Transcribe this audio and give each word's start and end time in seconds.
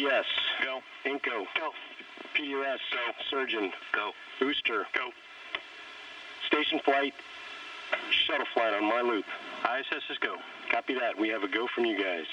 GPS. 0.00 0.24
Go. 0.62 0.80
Inco. 1.04 1.44
Go. 1.56 1.70
PUS. 2.34 2.80
Go. 2.92 3.12
Surgeon. 3.30 3.72
Go. 3.92 4.12
Booster. 4.38 4.86
Go. 4.94 5.10
Station 6.46 6.80
flight. 6.84 7.14
Shuttle 8.10 8.46
flight 8.54 8.74
on 8.74 8.84
my 8.84 9.00
loop. 9.00 9.24
ISS 9.64 10.04
is 10.10 10.18
go. 10.18 10.36
Copy 10.70 10.94
that. 10.94 11.18
We 11.18 11.28
have 11.28 11.42
a 11.42 11.48
go 11.48 11.66
from 11.74 11.84
you 11.84 11.98
guys. 11.98 12.26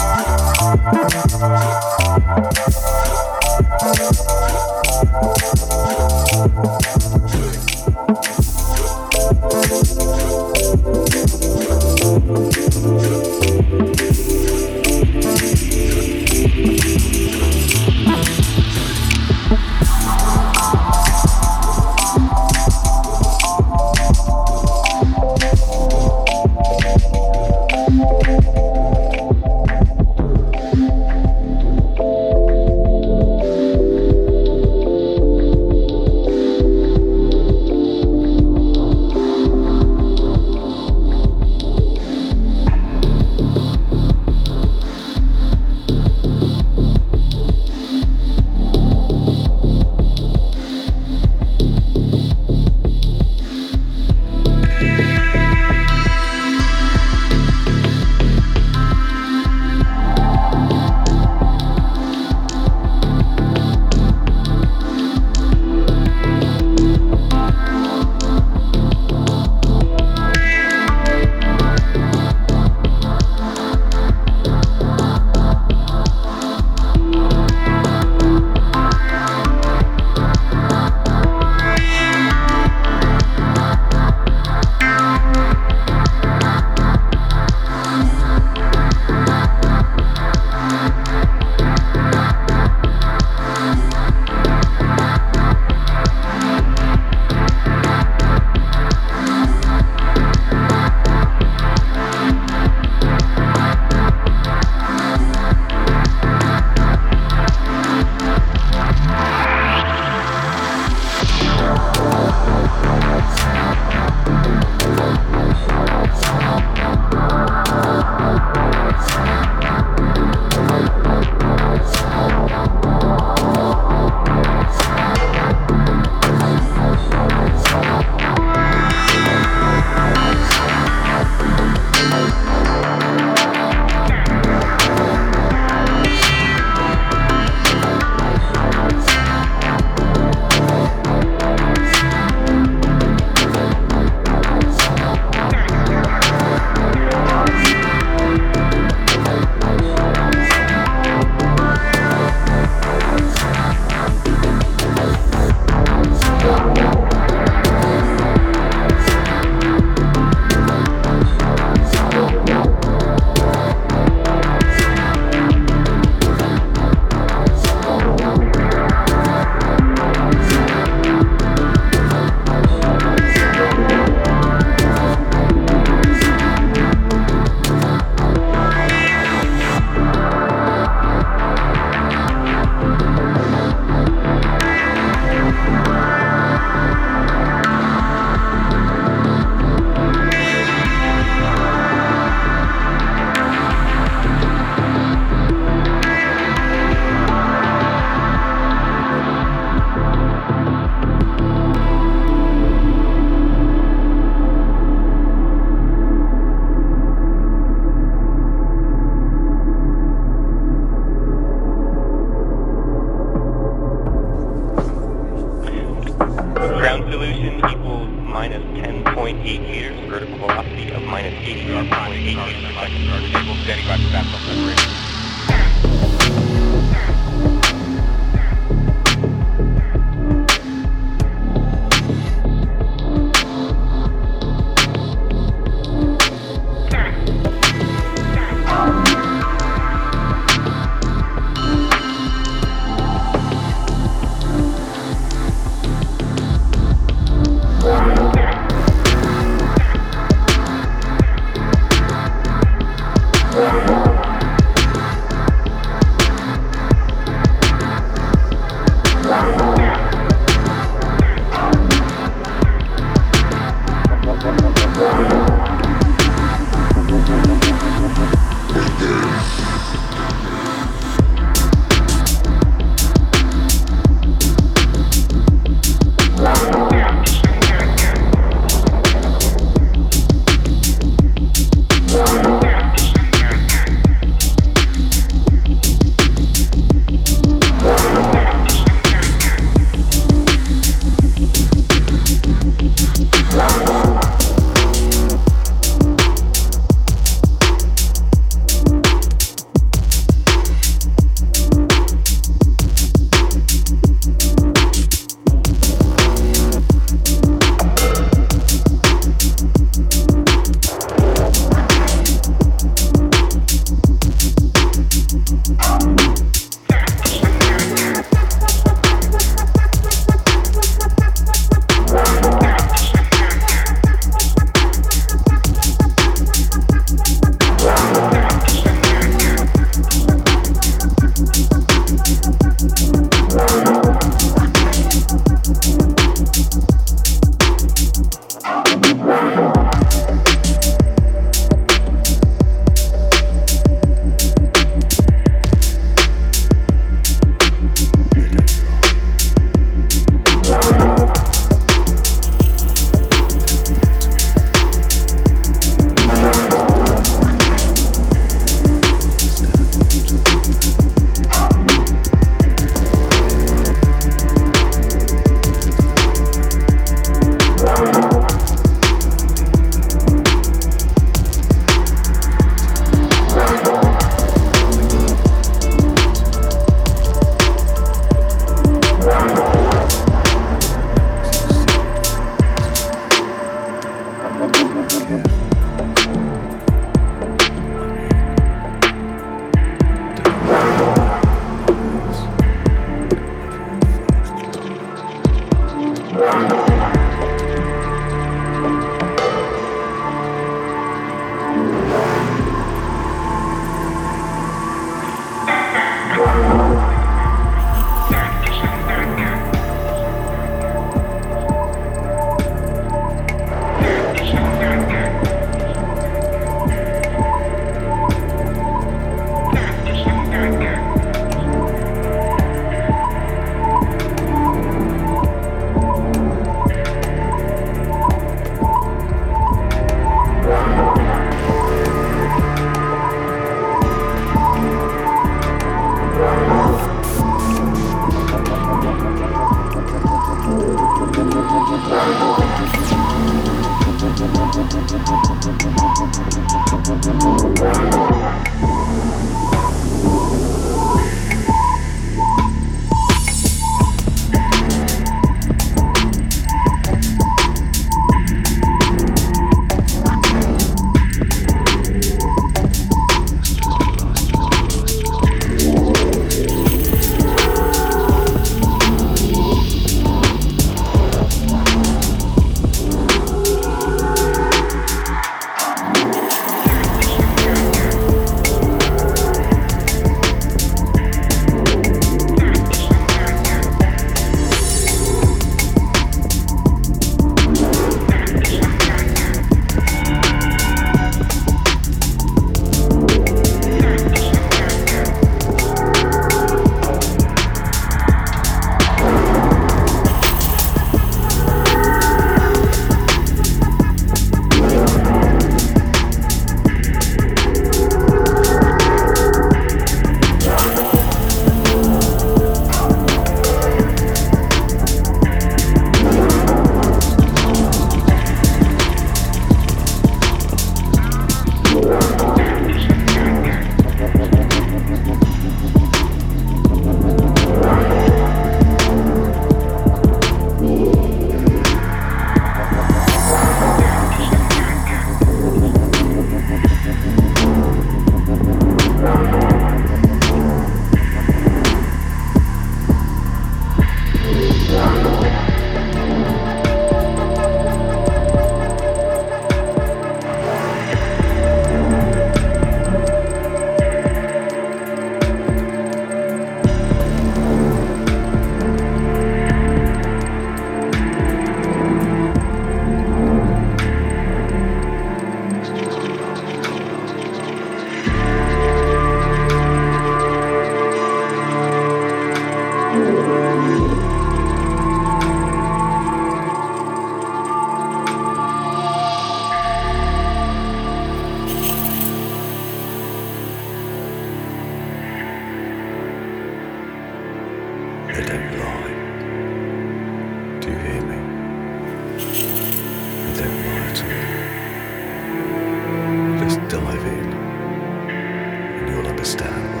Understand. 599.41 600.00